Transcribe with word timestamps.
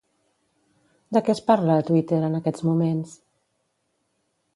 De 1.17 1.21
què 1.27 1.33
es 1.33 1.41
parla 1.51 1.75
a 1.75 1.83
Twitter 1.89 2.21
en 2.29 2.39
aquests 2.39 2.65
moments? 2.69 3.13